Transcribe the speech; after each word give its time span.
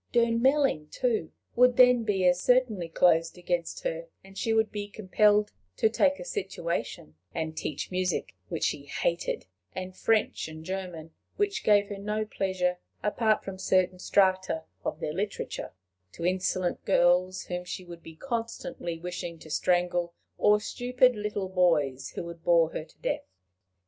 Durnmelling, 0.11 0.87
too, 0.89 1.31
would 1.55 1.77
then 1.77 2.03
be 2.03 2.25
as 2.25 2.41
certainly 2.41 2.89
closed 2.89 3.37
against 3.37 3.81
her, 3.83 4.07
and 4.23 4.35
she 4.35 4.51
would 4.51 4.71
be 4.71 4.87
compelled 4.87 5.51
to 5.77 5.89
take 5.89 6.17
a 6.17 6.25
situation, 6.25 7.13
and 7.35 7.55
teach 7.55 7.91
music, 7.91 8.33
which 8.49 8.63
she 8.63 8.85
hated, 8.87 9.45
and 9.75 9.95
French 9.95 10.47
and 10.47 10.65
German, 10.65 11.11
which 11.35 11.63
gave 11.63 11.89
her 11.89 11.99
no 11.99 12.25
pleasure 12.25 12.79
apart 13.03 13.43
from 13.43 13.59
certain 13.59 13.99
strata 13.99 14.63
of 14.83 15.01
their 15.01 15.13
literature, 15.13 15.71
to 16.13 16.25
insolent 16.25 16.83
girls 16.83 17.43
whom 17.43 17.63
she 17.63 17.85
would 17.85 18.01
be 18.01 18.15
constantly 18.15 18.97
wishing 18.97 19.37
to 19.37 19.51
strangle, 19.51 20.15
or 20.39 20.59
stupid 20.59 21.15
little 21.15 21.47
boys 21.49 22.09
who 22.15 22.23
would 22.23 22.43
bore 22.43 22.71
her 22.71 22.83
to 22.85 22.97
death. 23.03 23.27